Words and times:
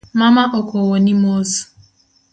Mama 0.19 0.43
okowoni 0.59 1.13
mos. 1.21 1.51